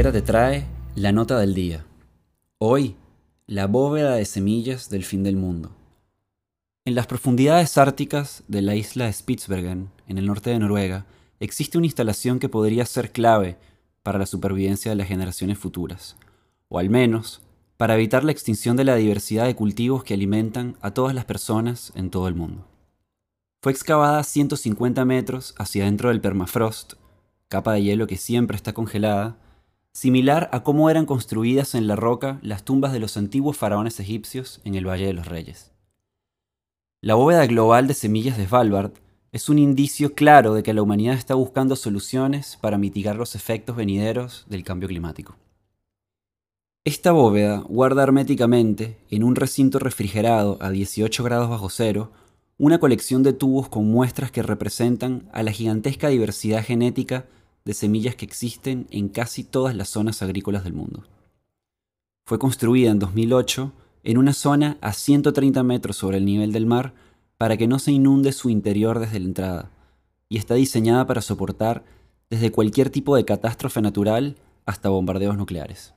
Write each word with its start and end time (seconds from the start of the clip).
Te 0.00 0.22
trae 0.22 0.66
la 0.96 1.12
nota 1.12 1.38
del 1.38 1.54
día. 1.54 1.84
Hoy, 2.58 2.96
la 3.46 3.66
bóveda 3.66 4.16
de 4.16 4.24
semillas 4.24 4.88
del 4.88 5.04
fin 5.04 5.22
del 5.22 5.36
mundo. 5.36 5.70
En 6.84 6.96
las 6.96 7.06
profundidades 7.06 7.78
árticas 7.78 8.42
de 8.48 8.62
la 8.62 8.74
isla 8.74 9.04
de 9.04 9.12
Spitsbergen, 9.12 9.90
en 10.08 10.18
el 10.18 10.26
norte 10.26 10.50
de 10.50 10.58
Noruega, 10.58 11.06
existe 11.38 11.78
una 11.78 11.86
instalación 11.86 12.40
que 12.40 12.48
podría 12.48 12.86
ser 12.86 13.12
clave 13.12 13.58
para 14.02 14.18
la 14.18 14.26
supervivencia 14.26 14.90
de 14.90 14.96
las 14.96 15.06
generaciones 15.06 15.58
futuras, 15.58 16.16
o 16.68 16.80
al 16.80 16.88
menos 16.90 17.42
para 17.76 17.94
evitar 17.94 18.24
la 18.24 18.32
extinción 18.32 18.76
de 18.76 18.84
la 18.84 18.96
diversidad 18.96 19.44
de 19.44 19.54
cultivos 19.54 20.02
que 20.02 20.14
alimentan 20.14 20.76
a 20.80 20.92
todas 20.92 21.14
las 21.14 21.26
personas 21.26 21.92
en 21.94 22.10
todo 22.10 22.26
el 22.26 22.34
mundo. 22.34 22.66
Fue 23.62 23.70
excavada 23.70 24.24
150 24.24 25.04
metros 25.04 25.54
hacia 25.56 25.84
adentro 25.84 26.08
del 26.08 26.22
permafrost, 26.22 26.94
capa 27.48 27.74
de 27.74 27.82
hielo 27.82 28.08
que 28.08 28.16
siempre 28.16 28.56
está 28.56 28.72
congelada, 28.72 29.36
similar 29.92 30.48
a 30.52 30.62
cómo 30.62 30.90
eran 30.90 31.06
construidas 31.06 31.74
en 31.74 31.86
la 31.86 31.96
roca 31.96 32.38
las 32.42 32.64
tumbas 32.64 32.92
de 32.92 33.00
los 33.00 33.16
antiguos 33.16 33.56
faraones 33.56 34.00
egipcios 34.00 34.60
en 34.64 34.74
el 34.74 34.88
Valle 34.88 35.06
de 35.06 35.12
los 35.12 35.26
Reyes. 35.26 35.72
La 37.00 37.14
bóveda 37.14 37.46
global 37.46 37.86
de 37.86 37.94
semillas 37.94 38.36
de 38.36 38.46
Svalbard 38.46 38.92
es 39.32 39.48
un 39.48 39.58
indicio 39.58 40.14
claro 40.14 40.54
de 40.54 40.62
que 40.62 40.74
la 40.74 40.82
humanidad 40.82 41.14
está 41.14 41.34
buscando 41.34 41.76
soluciones 41.76 42.58
para 42.60 42.78
mitigar 42.78 43.16
los 43.16 43.34
efectos 43.34 43.76
venideros 43.76 44.44
del 44.48 44.64
cambio 44.64 44.88
climático. 44.88 45.36
Esta 46.84 47.12
bóveda 47.12 47.58
guarda 47.68 48.02
herméticamente, 48.02 48.98
en 49.10 49.22
un 49.22 49.36
recinto 49.36 49.78
refrigerado 49.78 50.58
a 50.60 50.70
18 50.70 51.22
grados 51.22 51.50
bajo 51.50 51.70
cero, 51.70 52.10
una 52.58 52.80
colección 52.80 53.22
de 53.22 53.32
tubos 53.32 53.68
con 53.68 53.86
muestras 53.86 54.30
que 54.30 54.42
representan 54.42 55.28
a 55.32 55.42
la 55.42 55.52
gigantesca 55.52 56.08
diversidad 56.08 56.64
genética 56.64 57.26
de 57.64 57.74
semillas 57.74 58.14
que 58.16 58.24
existen 58.24 58.86
en 58.90 59.08
casi 59.08 59.44
todas 59.44 59.74
las 59.74 59.88
zonas 59.88 60.22
agrícolas 60.22 60.64
del 60.64 60.72
mundo. 60.72 61.04
Fue 62.26 62.38
construida 62.38 62.90
en 62.90 62.98
2008 62.98 63.72
en 64.04 64.18
una 64.18 64.32
zona 64.32 64.78
a 64.80 64.92
130 64.92 65.62
metros 65.62 65.96
sobre 65.96 66.18
el 66.18 66.24
nivel 66.24 66.52
del 66.52 66.66
mar 66.66 66.94
para 67.36 67.56
que 67.56 67.66
no 67.66 67.78
se 67.78 67.92
inunde 67.92 68.32
su 68.32 68.50
interior 68.50 68.98
desde 68.98 69.18
la 69.18 69.26
entrada, 69.26 69.70
y 70.28 70.38
está 70.38 70.54
diseñada 70.54 71.06
para 71.06 71.22
soportar 71.22 71.84
desde 72.28 72.52
cualquier 72.52 72.90
tipo 72.90 73.16
de 73.16 73.24
catástrofe 73.24 73.82
natural 73.82 74.36
hasta 74.66 74.88
bombardeos 74.88 75.36
nucleares. 75.36 75.94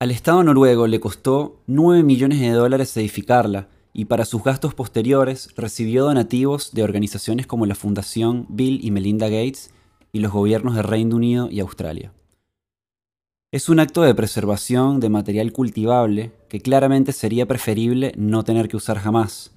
Al 0.00 0.10
Estado 0.10 0.42
noruego 0.42 0.88
le 0.88 0.98
costó 0.98 1.60
9 1.68 2.02
millones 2.02 2.40
de 2.40 2.50
dólares 2.50 2.96
edificarla 2.96 3.68
y 3.92 4.06
para 4.06 4.24
sus 4.24 4.42
gastos 4.42 4.74
posteriores 4.74 5.50
recibió 5.56 6.04
donativos 6.04 6.72
de 6.72 6.82
organizaciones 6.82 7.46
como 7.46 7.66
la 7.66 7.74
Fundación 7.74 8.46
Bill 8.48 8.80
y 8.82 8.90
Melinda 8.90 9.28
Gates 9.28 9.70
y 10.12 10.20
los 10.20 10.30
gobiernos 10.30 10.74
de 10.76 10.82
Reino 10.82 11.16
Unido 11.16 11.48
y 11.50 11.60
Australia. 11.60 12.12
Es 13.50 13.68
un 13.68 13.80
acto 13.80 14.02
de 14.02 14.14
preservación 14.14 15.00
de 15.00 15.10
material 15.10 15.52
cultivable 15.52 16.32
que 16.48 16.60
claramente 16.60 17.12
sería 17.12 17.46
preferible 17.46 18.12
no 18.16 18.44
tener 18.44 18.68
que 18.68 18.76
usar 18.76 18.98
jamás, 18.98 19.52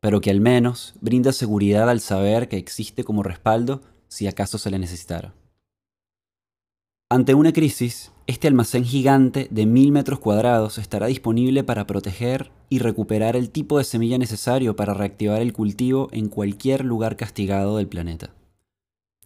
pero 0.00 0.20
que 0.20 0.30
al 0.30 0.40
menos 0.40 0.94
brinda 1.00 1.32
seguridad 1.32 1.88
al 1.88 2.00
saber 2.00 2.48
que 2.48 2.56
existe 2.56 3.04
como 3.04 3.22
respaldo 3.22 3.82
si 4.08 4.26
acaso 4.26 4.58
se 4.58 4.70
le 4.70 4.78
necesitara. 4.78 5.34
Ante 7.12 7.34
una 7.34 7.52
crisis, 7.52 8.12
este 8.28 8.46
almacén 8.46 8.84
gigante 8.84 9.48
de 9.50 9.66
mil 9.66 9.90
metros 9.90 10.20
cuadrados 10.20 10.78
estará 10.78 11.08
disponible 11.08 11.64
para 11.64 11.88
proteger 11.88 12.52
y 12.68 12.78
recuperar 12.78 13.34
el 13.34 13.50
tipo 13.50 13.78
de 13.78 13.84
semilla 13.84 14.16
necesario 14.16 14.76
para 14.76 14.94
reactivar 14.94 15.42
el 15.42 15.52
cultivo 15.52 16.08
en 16.12 16.28
cualquier 16.28 16.84
lugar 16.84 17.16
castigado 17.16 17.78
del 17.78 17.88
planeta. 17.88 18.30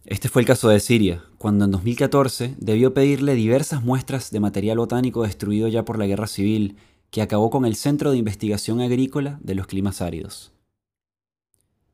Este 0.05 0.29
fue 0.29 0.43
el 0.43 0.47
caso 0.47 0.69
de 0.69 0.79
Siria, 0.79 1.23
cuando 1.39 1.65
en 1.65 1.71
2014 1.71 2.55
debió 2.59 2.93
pedirle 2.93 3.33
diversas 3.33 3.83
muestras 3.83 4.29
de 4.29 4.39
material 4.39 4.77
botánico 4.77 5.23
destruido 5.23 5.67
ya 5.67 5.83
por 5.83 5.97
la 5.97 6.05
guerra 6.05 6.27
civil, 6.27 6.75
que 7.09 7.23
acabó 7.23 7.49
con 7.49 7.65
el 7.65 7.75
Centro 7.75 8.11
de 8.11 8.17
Investigación 8.17 8.81
Agrícola 8.81 9.39
de 9.41 9.55
los 9.55 9.65
Climas 9.65 10.01
Áridos. 10.01 10.51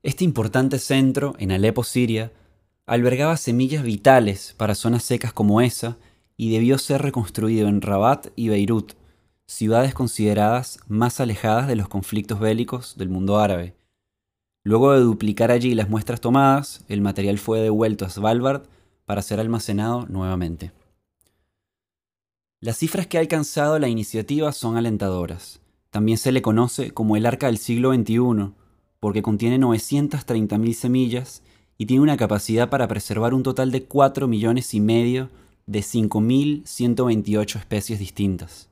Este 0.03 0.25
importante 0.25 0.77
centro, 0.77 1.35
en 1.37 1.53
Alepo, 1.53 1.85
Siria, 1.85 2.33
albergaba 2.85 3.37
semillas 3.37 3.83
vitales 3.83 4.55
para 4.57 4.75
zonas 4.75 5.03
secas 5.03 5.31
como 5.31 5.61
esa 5.61 5.97
y 6.35 6.51
debió 6.51 6.77
ser 6.79 7.01
reconstruido 7.03 7.69
en 7.69 7.81
Rabat 7.81 8.27
y 8.35 8.49
Beirut, 8.49 8.91
ciudades 9.45 9.93
consideradas 9.93 10.79
más 10.87 11.21
alejadas 11.21 11.69
de 11.69 11.77
los 11.77 11.87
conflictos 11.87 12.41
bélicos 12.41 12.97
del 12.97 13.07
mundo 13.07 13.39
árabe, 13.39 13.75
Luego 14.63 14.93
de 14.93 14.99
duplicar 14.99 15.49
allí 15.49 15.73
las 15.73 15.89
muestras 15.89 16.21
tomadas, 16.21 16.85
el 16.87 17.01
material 17.01 17.39
fue 17.39 17.61
devuelto 17.61 18.05
a 18.05 18.09
Svalbard 18.09 18.63
para 19.05 19.23
ser 19.23 19.39
almacenado 19.39 20.05
nuevamente. 20.07 20.71
Las 22.59 22.77
cifras 22.77 23.07
que 23.07 23.17
ha 23.17 23.21
alcanzado 23.21 23.79
la 23.79 23.89
iniciativa 23.89 24.51
son 24.51 24.77
alentadoras. 24.77 25.61
También 25.89 26.19
se 26.19 26.31
le 26.31 26.43
conoce 26.43 26.91
como 26.91 27.17
el 27.17 27.25
Arca 27.25 27.47
del 27.47 27.57
siglo 27.57 27.91
XXI, 27.91 28.53
porque 28.99 29.23
contiene 29.23 29.57
930.000 29.57 30.73
semillas 30.73 31.41
y 31.79 31.87
tiene 31.87 32.03
una 32.03 32.17
capacidad 32.17 32.69
para 32.69 32.87
preservar 32.87 33.33
un 33.33 33.41
total 33.41 33.71
de 33.71 33.85
4 33.85 34.27
millones 34.27 34.75
y 34.75 34.79
medio 34.79 35.29
de 35.65 35.79
5.128 35.79 37.55
especies 37.57 37.97
distintas. 37.97 38.69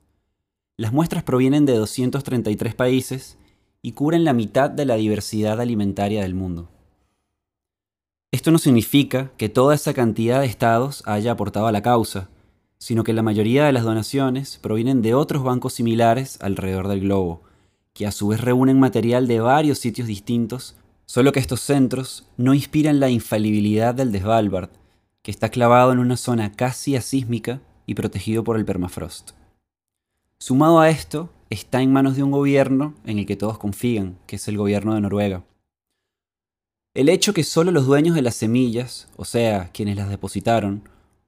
Las 0.78 0.94
muestras 0.94 1.24
provienen 1.24 1.66
de 1.66 1.74
233 1.74 2.76
países 2.76 3.39
y 3.82 3.94
cubren 3.94 4.24
la 4.24 4.34
mitad 4.34 4.70
de 4.70 4.86
la 4.86 4.96
diversidad 4.96 5.60
alimentaria 5.62 6.22
del 6.22 6.36
mundo. 6.36 6.70
Esto 8.32 8.52
no 8.52 8.60
significa 8.60 9.32
que 9.38 9.50
toda 9.50 9.74
esa 9.74 9.94
cantidad 9.94 10.42
de 10.42 10.46
estados 10.46 11.02
haya 11.06 11.32
aportado 11.32 11.68
a 11.68 11.72
la 11.72 11.82
causa, 11.82 12.30
sino 12.78 13.04
que 13.04 13.14
la 13.14 13.24
mayoría 13.24 13.66
de 13.66 13.74
las 13.74 13.84
donaciones 13.84 14.58
provienen 14.58 15.02
de 15.02 15.14
otros 15.14 15.44
bancos 15.44 15.74
similares 15.74 16.38
alrededor 16.42 16.88
del 16.88 17.02
globo, 17.02 17.42
que 17.94 18.06
a 18.06 18.12
su 18.12 18.28
vez 18.30 18.40
reúnen 18.42 18.80
material 18.80 19.28
de 19.28 19.40
varios 19.40 19.80
sitios 19.80 20.08
distintos, 20.08 20.76
solo 21.06 21.32
que 21.32 21.40
estos 21.40 21.60
centros 21.62 22.28
no 22.38 22.54
inspiran 22.54 23.00
la 23.00 23.10
infalibilidad 23.10 23.96
del 23.96 24.12
de 24.12 24.20
Svalbard, 24.20 24.70
que 25.24 25.32
está 25.32 25.50
clavado 25.50 25.92
en 25.92 26.00
una 26.00 26.16
zona 26.16 26.52
casi 26.52 26.96
asísmica 26.96 27.62
y 27.86 27.96
protegido 27.96 28.44
por 28.44 28.58
el 28.58 28.66
permafrost. 28.66 29.32
Sumado 30.38 30.80
a 30.80 30.90
esto, 30.90 31.30
está 31.50 31.82
en 31.82 31.92
manos 31.92 32.16
de 32.16 32.24
un 32.24 32.32
gobierno 32.32 32.94
en 33.06 33.20
el 33.20 33.26
que 33.26 33.36
todos 33.36 33.58
confían, 33.58 34.18
que 34.28 34.36
es 34.36 34.48
el 34.48 34.58
gobierno 34.58 34.94
de 34.94 35.02
Noruega. 35.02 35.44
El 36.94 37.10
hecho 37.10 37.34
que 37.34 37.44
solo 37.44 37.72
los 37.72 37.86
dueños 37.86 38.16
de 38.16 38.22
las 38.22 38.36
semillas, 38.36 39.08
o 39.16 39.26
sea, 39.26 39.70
quienes 39.72 39.96
las 39.96 40.10
depositaron, 40.10 40.84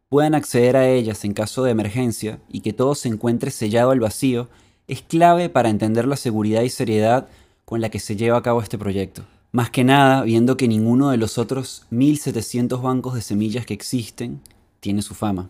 puedan 0.10 0.36
acceder 0.36 0.76
a 0.76 0.90
ellas 0.90 1.24
en 1.24 1.34
caso 1.34 1.64
de 1.64 1.72
emergencia 1.72 2.40
y 2.50 2.62
que 2.62 2.74
todo 2.74 2.96
se 2.96 3.08
encuentre 3.08 3.52
sellado 3.52 3.92
al 3.92 4.00
vacío, 4.00 4.50
es 4.88 5.02
clave 5.02 5.50
para 5.50 5.70
entender 5.70 6.08
la 6.08 6.18
seguridad 6.18 6.64
y 6.64 6.70
seriedad 6.70 7.30
con 7.66 7.80
la 7.80 7.90
que 7.90 8.00
se 8.00 8.16
lleva 8.16 8.38
a 8.38 8.44
cabo 8.44 8.62
este 8.62 8.78
proyecto. 8.78 9.24
Más 9.54 9.70
que 9.70 9.84
nada, 9.84 10.24
viendo 10.24 10.58
que 10.58 10.68
ninguno 10.68 11.10
de 11.12 11.18
los 11.18 11.38
otros 11.38 11.86
1.700 11.92 12.82
bancos 12.82 13.14
de 13.14 13.22
semillas 13.22 13.66
que 13.66 13.74
existen 13.74 14.42
tiene 14.80 15.02
su 15.02 15.14
fama. 15.14 15.50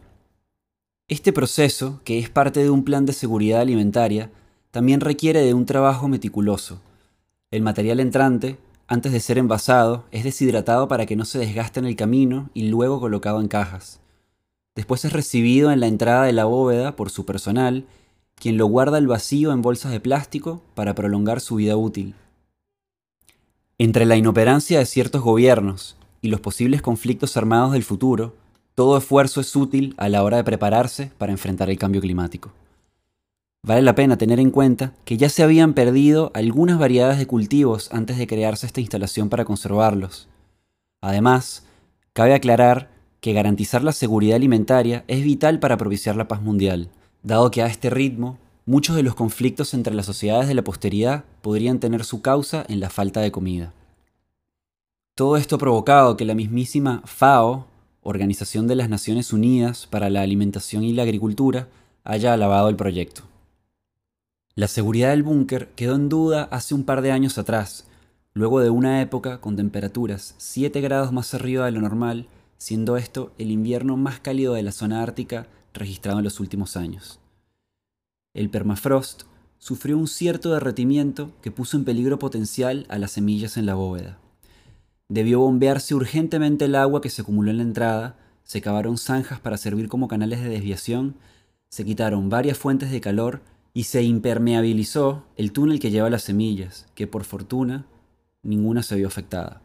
Este 1.07 1.33
proceso, 1.33 1.99
que 2.03 2.19
es 2.19 2.29
parte 2.29 2.61
de 2.61 2.69
un 2.69 2.83
plan 2.83 3.05
de 3.05 3.13
seguridad 3.13 3.61
alimentaria, 3.61 4.29
también 4.71 5.01
requiere 5.01 5.41
de 5.41 5.53
un 5.53 5.65
trabajo 5.65 6.07
meticuloso. 6.07 6.81
El 7.51 7.61
material 7.61 7.99
entrante, 7.99 8.57
antes 8.87 9.11
de 9.11 9.19
ser 9.19 9.37
envasado, 9.37 10.05
es 10.11 10.23
deshidratado 10.23 10.87
para 10.87 11.05
que 11.05 11.15
no 11.17 11.25
se 11.25 11.39
desgaste 11.39 11.79
en 11.79 11.85
el 11.85 11.97
camino 11.97 12.49
y 12.53 12.69
luego 12.69 12.99
colocado 12.99 13.41
en 13.41 13.49
cajas. 13.49 13.99
Después 14.73 15.03
es 15.03 15.11
recibido 15.11 15.71
en 15.71 15.81
la 15.81 15.87
entrada 15.87 16.23
de 16.23 16.33
la 16.33 16.45
bóveda 16.45 16.95
por 16.95 17.09
su 17.09 17.25
personal, 17.25 17.85
quien 18.35 18.57
lo 18.57 18.65
guarda 18.65 18.97
al 18.97 19.07
vacío 19.07 19.51
en 19.51 19.61
bolsas 19.61 19.91
de 19.91 19.99
plástico 19.99 20.61
para 20.73 20.95
prolongar 20.95 21.41
su 21.41 21.55
vida 21.55 21.75
útil. 21.75 22.15
Entre 23.77 24.05
la 24.05 24.15
inoperancia 24.15 24.79
de 24.79 24.85
ciertos 24.85 25.21
gobiernos 25.21 25.97
y 26.21 26.29
los 26.29 26.39
posibles 26.39 26.81
conflictos 26.81 27.35
armados 27.35 27.73
del 27.73 27.83
futuro, 27.83 28.35
todo 28.75 28.97
esfuerzo 28.97 29.41
es 29.41 29.53
útil 29.55 29.93
a 29.97 30.07
la 30.07 30.23
hora 30.23 30.37
de 30.37 30.43
prepararse 30.45 31.11
para 31.17 31.33
enfrentar 31.33 31.69
el 31.69 31.77
cambio 31.77 31.99
climático. 31.99 32.51
Vale 33.63 33.83
la 33.83 33.93
pena 33.93 34.17
tener 34.17 34.39
en 34.39 34.49
cuenta 34.49 34.93
que 35.05 35.17
ya 35.17 35.29
se 35.29 35.43
habían 35.43 35.73
perdido 35.73 36.31
algunas 36.33 36.79
variedades 36.79 37.19
de 37.19 37.27
cultivos 37.27 37.89
antes 37.91 38.17
de 38.17 38.25
crearse 38.25 38.65
esta 38.65 38.81
instalación 38.81 39.29
para 39.29 39.45
conservarlos. 39.45 40.27
Además, 40.99 41.63
cabe 42.13 42.33
aclarar 42.33 42.89
que 43.19 43.33
garantizar 43.33 43.83
la 43.83 43.91
seguridad 43.91 44.37
alimentaria 44.37 45.05
es 45.07 45.23
vital 45.23 45.59
para 45.59 45.77
propiciar 45.77 46.15
la 46.15 46.27
paz 46.27 46.41
mundial, 46.41 46.89
dado 47.21 47.51
que 47.51 47.61
a 47.61 47.67
este 47.67 47.91
ritmo 47.91 48.39
muchos 48.65 48.95
de 48.95 49.03
los 49.03 49.13
conflictos 49.13 49.75
entre 49.75 49.93
las 49.93 50.07
sociedades 50.07 50.47
de 50.47 50.55
la 50.55 50.63
posteridad 50.63 51.23
podrían 51.43 51.79
tener 51.79 52.03
su 52.03 52.23
causa 52.23 52.65
en 52.67 52.79
la 52.79 52.89
falta 52.89 53.21
de 53.21 53.31
comida. 53.31 53.73
Todo 55.13 55.37
esto 55.37 55.57
ha 55.57 55.59
provocado 55.59 56.17
que 56.17 56.25
la 56.25 56.33
mismísima 56.33 57.03
FAO, 57.05 57.67
Organización 58.01 58.67
de 58.67 58.75
las 58.75 58.89
Naciones 58.89 59.33
Unidas 59.33 59.85
para 59.85 60.09
la 60.09 60.21
Alimentación 60.21 60.83
y 60.83 60.93
la 60.93 61.03
Agricultura, 61.03 61.67
haya 62.03 62.33
alabado 62.33 62.67
el 62.67 62.75
proyecto. 62.75 63.30
La 64.53 64.67
seguridad 64.67 65.11
del 65.11 65.23
búnker 65.23 65.69
quedó 65.77 65.95
en 65.95 66.09
duda 66.09 66.43
hace 66.51 66.73
un 66.73 66.83
par 66.83 67.01
de 67.01 67.11
años 67.11 67.37
atrás, 67.37 67.85
luego 68.33 68.59
de 68.59 68.69
una 68.69 69.01
época 69.01 69.39
con 69.39 69.55
temperaturas 69.55 70.35
7 70.39 70.81
grados 70.81 71.13
más 71.13 71.33
arriba 71.33 71.65
de 71.65 71.71
lo 71.71 71.79
normal, 71.79 72.27
siendo 72.57 72.97
esto 72.97 73.31
el 73.37 73.49
invierno 73.49 73.95
más 73.95 74.19
cálido 74.19 74.53
de 74.53 74.63
la 74.63 74.73
zona 74.73 75.03
ártica 75.03 75.47
registrado 75.73 76.17
en 76.17 76.25
los 76.25 76.41
últimos 76.41 76.75
años. 76.75 77.21
El 78.33 78.49
permafrost 78.49 79.23
sufrió 79.57 79.97
un 79.97 80.09
cierto 80.09 80.51
derretimiento 80.51 81.31
que 81.41 81.51
puso 81.51 81.77
en 81.77 81.85
peligro 81.85 82.19
potencial 82.19 82.85
a 82.89 82.97
las 82.97 83.11
semillas 83.11 83.55
en 83.55 83.65
la 83.65 83.75
bóveda. 83.75 84.17
Debió 85.07 85.39
bombearse 85.39 85.95
urgentemente 85.95 86.65
el 86.65 86.75
agua 86.75 86.99
que 86.99 87.09
se 87.09 87.21
acumuló 87.21 87.51
en 87.51 87.57
la 87.57 87.63
entrada, 87.63 88.17
se 88.43 88.59
cavaron 88.59 88.97
zanjas 88.97 89.39
para 89.39 89.55
servir 89.55 89.87
como 89.87 90.09
canales 90.09 90.43
de 90.43 90.49
desviación, 90.49 91.15
se 91.69 91.85
quitaron 91.85 92.29
varias 92.29 92.57
fuentes 92.57 92.91
de 92.91 92.99
calor 92.99 93.39
y 93.73 93.83
se 93.83 94.03
impermeabilizó 94.03 95.25
el 95.37 95.51
túnel 95.51 95.79
que 95.79 95.91
lleva 95.91 96.09
las 96.09 96.23
semillas, 96.23 96.87
que 96.95 97.07
por 97.07 97.23
fortuna 97.23 97.85
ninguna 98.43 98.83
se 98.83 98.95
vio 98.95 99.07
afectada. 99.07 99.61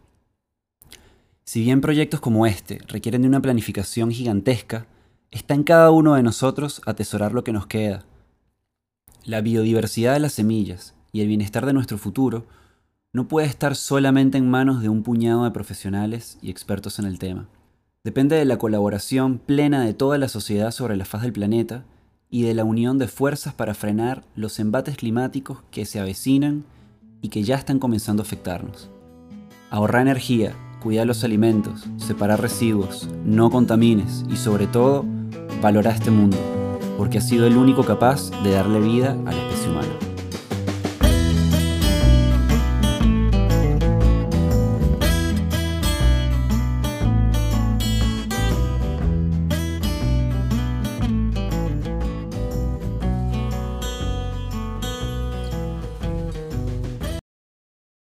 Si 1.45 1.63
bien 1.63 1.81
proyectos 1.81 2.21
como 2.21 2.47
este 2.47 2.81
requieren 2.89 3.23
de 3.23 3.29
una 3.29 3.43
planificación 3.43 4.11
gigantesca, 4.11 4.87
está 5.31 5.55
en 5.55 5.65
cada 5.65 5.91
uno 5.91 6.15
de 6.15 6.23
nosotros 6.23 6.83
atesorar 6.87 7.33
lo 7.33 7.45
que 7.45 7.53
nos 7.53 7.67
queda. 7.67 8.05
La 9.25 9.41
biodiversidad 9.41 10.15
de 10.15 10.21
las 10.21 10.33
semillas 10.33 10.95
y 11.13 11.21
el 11.21 11.29
bienestar 11.29 11.67
de 11.67 11.73
nuestro 11.73 11.99
futuro 11.99 12.47
no 13.13 13.29
puede 13.29 13.47
estar 13.47 13.77
solamente 13.77 14.39
en 14.39 14.51
manos 14.51 14.83
de 14.83 14.89
un 14.89 15.03
puñado 15.03 15.45
de 15.45 15.51
profesionales 15.51 16.39
y 16.43 16.51
expertos 16.51 16.99
en 16.99 17.07
el 17.07 17.19
tema. 17.19 17.49
Depende 18.05 18.37
de 18.37 18.45
la 18.45 18.59
colaboración 18.59 19.39
plena 19.39 19.85
de 19.85 19.95
toda 19.95 20.19
la 20.19 20.29
sociedad 20.29 20.71
sobre 20.71 20.97
la 20.97 21.05
faz 21.05 21.23
del 21.23 21.33
planeta 21.33 21.85
y 22.31 22.43
de 22.43 22.55
la 22.55 22.65
unión 22.65 22.99
de 22.99 23.09
fuerzas 23.09 23.55
para 23.55 23.75
frenar 23.75 24.25
los 24.35 24.59
embates 24.59 24.97
climáticos 24.97 25.59
que 25.71 25.87
se 25.87 26.01
avecinan 26.01 26.65
y 27.23 27.29
que 27.29 27.43
ya 27.43 27.57
están 27.57 27.79
comenzando 27.79 28.23
a 28.23 28.27
afectarnos. 28.27 28.91
Ahorrar 29.71 30.03
energía, 30.03 30.55
cuidar 30.81 31.07
los 31.07 31.25
alimentos, 31.25 31.87
separar 31.97 32.41
residuos, 32.41 33.09
no 33.25 33.51
contamines 33.51 34.25
y 34.29 34.37
sobre 34.37 34.67
todo, 34.67 35.05
valorar 35.61 35.95
este 35.95 36.11
mundo, 36.11 36.37
porque 36.97 37.19
ha 37.19 37.23
sido 37.23 37.47
el 37.47 37.57
único 37.57 37.85
capaz 37.85 38.31
de 38.43 38.53
darle 38.53 38.81
vida 38.81 39.13
a 39.27 39.33
la 39.33 39.43
especie 39.49 39.71
humana. 39.71 40.06